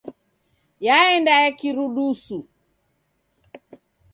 Yaenda 0.85 1.31
ya 1.43 1.51
kirudusu. 1.59 2.37